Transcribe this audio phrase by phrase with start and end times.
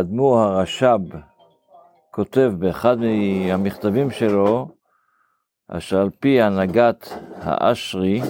[0.00, 1.16] אדמו"ר הרש"ב
[2.10, 4.68] כותב באחד מהמכתבים שלו,
[5.68, 7.08] אשר על פי הנהגת
[7.40, 8.20] האשרי,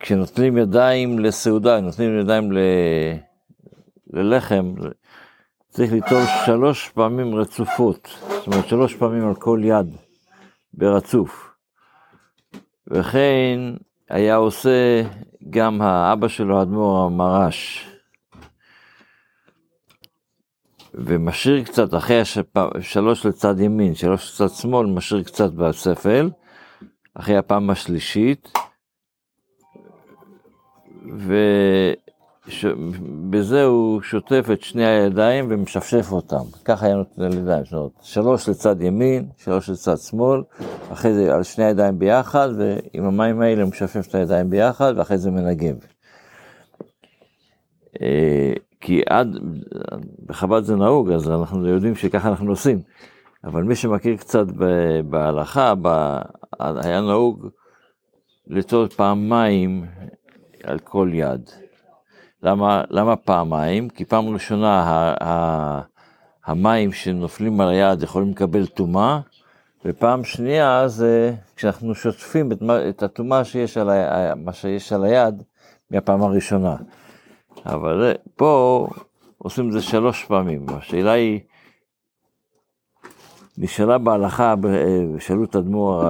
[0.00, 2.58] כשנותנים ידיים לסעודה, נותנים ידיים ל...
[4.12, 4.74] ללחם,
[5.68, 9.96] צריך ליטול שלוש פעמים רצופות, זאת אומרת שלוש פעמים על כל יד
[10.74, 11.54] ברצוף.
[12.86, 13.60] וכן
[14.10, 15.02] היה עושה
[15.50, 17.93] גם האבא שלו, האדמו"ר המרש.
[20.94, 22.46] ומשאיר קצת, אחרי השפ...
[22.80, 26.30] שלוש לצד ימין, שלוש לצד שמאל, משאיר קצת בספל,
[27.14, 28.52] אחרי הפעם השלישית,
[32.48, 38.48] ובזה הוא שוטף את שני הידיים ומשפשף אותם, ככה היה נותן לידיים, זאת אומרת, שלוש
[38.48, 40.42] לצד ימין, שלוש לצד שמאל,
[40.92, 45.18] אחרי זה על שני הידיים ביחד, ועם המים האלה הוא משפשף את הידיים ביחד, ואחרי
[45.18, 45.74] זה מנגב.
[48.84, 49.36] כי עד,
[50.26, 52.80] בחב"ד זה נהוג, אז אנחנו יודעים שככה אנחנו עושים.
[53.44, 54.46] אבל מי שמכיר קצת
[55.08, 55.74] בהלכה,
[56.60, 57.48] היה נהוג
[58.46, 59.86] לטעות פעמיים
[60.64, 61.50] על כל יד.
[62.42, 63.88] למה, למה פעמיים?
[63.88, 65.80] כי פעם ראשונה ה, ה,
[66.46, 69.20] המים שנופלים על היד יכולים לקבל טומאה,
[69.84, 73.88] ופעם שנייה זה כשאנחנו שוטפים את, את הטומאה שיש על,
[74.36, 75.42] מה שיש על היד
[75.90, 76.76] מהפעם הראשונה.
[77.66, 78.86] אבל פה
[79.38, 80.66] עושים את זה שלוש פעמים.
[80.68, 81.40] השאלה היא,
[83.58, 84.54] נשאלה בהלכה,
[85.18, 86.02] שאלו את האדמו"ר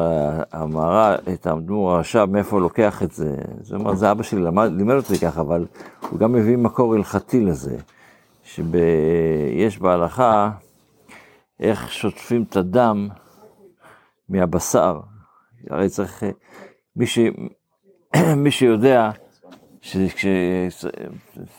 [0.53, 3.37] המהר"ל, את האדמו"ר הרש"ב, מאיפה לוקח את זה.
[3.61, 5.67] זאת אומרת, זה אבא שלי למד, לימד אותי ככה, אבל
[6.11, 7.77] הוא גם מביא מקור הלכתי לזה,
[8.45, 10.51] שיש בהלכה
[11.61, 13.09] איך שוטפים את הדם
[14.29, 15.01] מהבשר.
[15.71, 16.23] הרי צריך,
[16.97, 17.19] מי, ש,
[18.45, 19.11] מי שיודע,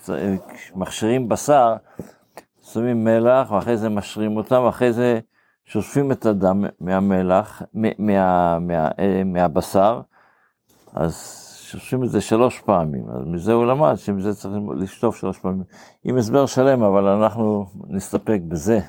[0.05, 1.75] שכשמכשירים בשר,
[2.63, 5.19] שמים מלח, ואחרי זה משרים אותם, ואחרי זה
[5.65, 10.01] שוטפים את הדם מהמלח, מה, מה, מה, אה, מהבשר,
[10.93, 13.09] אז שוטפים את זה שלוש פעמים.
[13.09, 15.63] אז מזה הוא למד שמזה צריך לשטוף שלוש פעמים.
[16.03, 18.79] עם הסבר שלם, אבל אנחנו נסתפק בזה.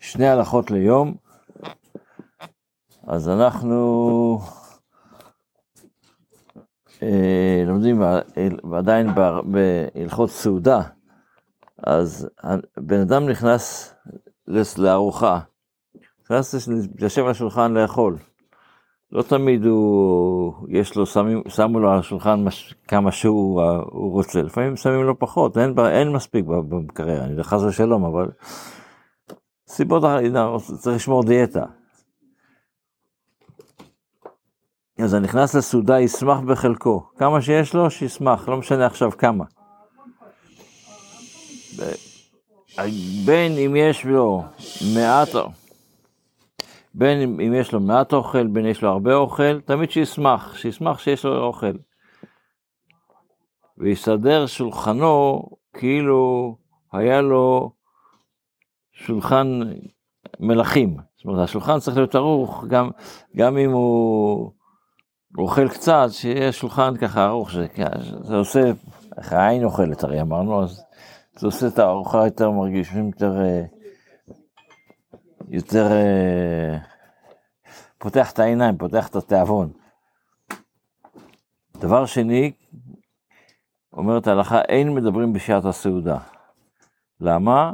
[0.00, 1.14] שני הלכות ליום.
[3.06, 4.40] אז אנחנו
[7.66, 8.02] לומדים
[8.70, 9.08] ועדיין
[9.44, 10.80] בהלכות סעודה,
[11.82, 12.28] אז
[12.76, 13.94] בן אדם נכנס
[14.78, 15.40] לארוחה,
[16.24, 18.16] נכנס לשב על השולחן לאכול.
[19.12, 24.42] לא תמיד הוא, יש לו, שמים, שמו לו על השולחן מש, כמה שהוא הוא רוצה,
[24.42, 28.30] לפעמים שמים לו פחות, אין, אין מספיק במקרר, אני חס ושלום, אבל
[29.68, 30.02] סיבות,
[30.78, 31.64] צריך לשמור דיאטה.
[35.04, 39.44] אז הנכנס לסעודה ישמח בחלקו, כמה שיש לו, שישמח, לא משנה עכשיו כמה.
[43.24, 44.42] בין אם יש לו
[44.94, 45.28] מעט,
[46.94, 50.98] בין אם יש לו מעט אוכל, בין אם יש לו הרבה אוכל, תמיד שישמח, שישמח
[50.98, 51.72] שיש לו אוכל.
[53.78, 55.42] ויסדר שולחנו
[55.72, 56.56] כאילו
[56.92, 57.72] היה לו
[58.92, 59.60] שולחן
[60.40, 60.96] מלכים.
[61.16, 62.90] זאת אומרת, השולחן צריך להיות ערוך, גם,
[63.36, 64.52] גם אם הוא
[65.38, 67.66] אוכל קצת, שיהיה שולחן ככה ארוך, שזה,
[68.22, 68.60] זה עושה,
[69.16, 70.82] העין אוכלת הרי אמרנו, אז
[71.38, 73.62] זה עושה את הארוחה יותר מרגישים יותר, אה,
[75.48, 76.78] יותר אה,
[77.98, 79.72] פותח את העיניים, פותח את התיאבון.
[81.76, 82.52] דבר שני,
[83.92, 86.18] אומרת ההלכה, אין מדברים בשעת הסעודה.
[87.20, 87.72] למה?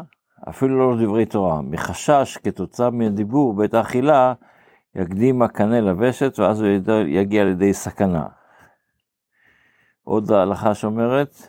[0.48, 1.62] אפילו לא דברי תורה.
[1.62, 4.34] מחשש כתוצאה מהדיבור בעת האכילה,
[4.96, 6.68] יקדים הקנה לוושת, ואז הוא
[7.06, 8.26] יגיע לידי סכנה.
[10.04, 11.48] עוד ההלכה שאומרת,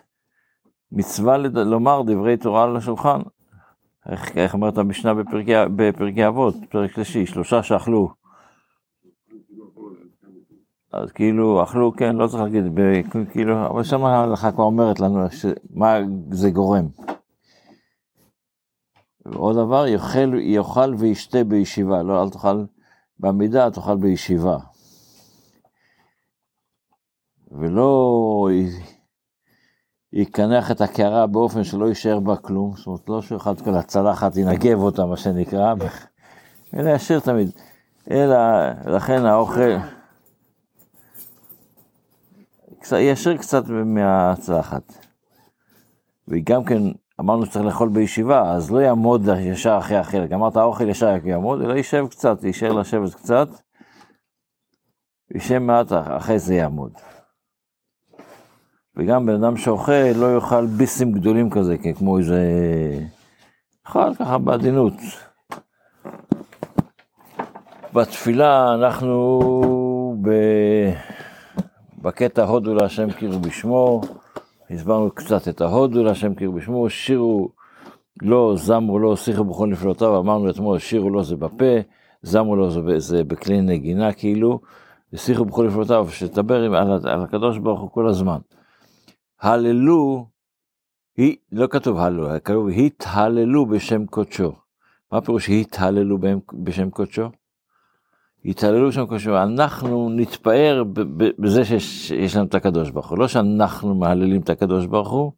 [0.91, 1.57] מצווה לד...
[1.57, 3.21] לומר דברי תורה על השולחן.
[4.09, 8.09] איך, איך אומרת המשנה בפרקי, בפרקי אבות, פרק שלישי, שלושה שאכלו.
[10.93, 13.01] אז כאילו, אכלו, כן, לא צריך להגיד, ב,
[13.31, 15.97] כאילו, אבל שם ההלכה כבר אומרת לנו ש, מה
[16.31, 16.87] זה גורם.
[19.25, 19.85] ועוד דבר,
[20.37, 22.63] יאכל וישתה בישיבה, לא, אל תאכל
[23.19, 24.57] בעמידה, תאכל בישיבה.
[27.51, 28.49] ולא
[30.13, 34.79] יקנח את הקערה באופן שלא יישאר בה כלום, זאת אומרת, לא שאחד כל הצלחת ינגב
[34.79, 35.73] אותה, מה שנקרא,
[36.75, 37.51] אלא ישאיר תמיד.
[38.11, 38.37] אלא,
[38.85, 39.75] לכן האוכל,
[42.91, 45.05] ישאיר קצת מהצלחת.
[46.27, 46.81] וגם כן,
[47.19, 50.31] אמרנו שצריך לאכול בישיבה, אז לא יעמוד ישר אחרי החלק.
[50.31, 53.47] אמרת האוכל ישר יעמוד, אלא יישב קצת, יישאר לשבת קצת,
[55.33, 56.91] יישב מעט, אחרי זה יעמוד.
[58.97, 62.41] וגם בן אדם שאוכל לא יאכל ביסים גדולים כזה, כמו איזה...
[63.87, 64.93] יאכל ככה בעדינות.
[67.93, 69.39] בתפילה אנחנו
[70.21, 70.29] ב...
[72.01, 74.01] בקטע הודו להשם כאילו בשמו,
[74.69, 77.49] הסברנו קצת את ההודו להשם כאילו בשמו, שירו
[78.21, 81.73] לא, זמו לא, שיחו בכל נפלאותיו, אמרנו אתמול, שירו לא זה בפה,
[82.21, 84.59] זמו לו זה, זה בכלי נגינה כאילו,
[85.13, 88.37] ושיחו בכל נפלאותיו, שתדבר על, על הקדוש ברוך הוא כל הזמן.
[89.41, 90.27] הללו,
[91.17, 94.51] היא, לא כתוב הללו, כתוב התהללו בשם קודשו.
[95.11, 96.17] מה פירוש התהללו
[96.53, 97.29] בשם קודשו?
[98.45, 100.83] התהללו בשם קודשו, אנחנו נתפאר
[101.39, 105.31] בזה שיש לנו את הקדוש ברוך הוא, לא שאנחנו מהללים את הקדוש ברוך הוא,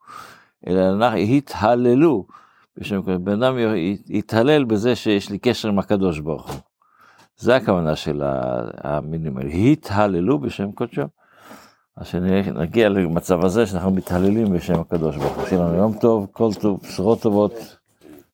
[0.67, 2.25] אלא אנחנו התהללו
[2.77, 3.55] בשם קודשו, בן אדם
[4.09, 6.59] יתהלל בזה שיש לי קשר עם הקדוש ברוך הוא.
[7.37, 8.21] זה הכוונה של
[8.83, 11.03] המילים האלה, התהללו בשם קודשו.
[11.97, 15.45] אז שנגיע למצב הזה שאנחנו מתהללים בשם הקדוש ברוך הוא.
[15.45, 17.76] שיהיה לנו יום טוב, כל טוב, בשורות טובות.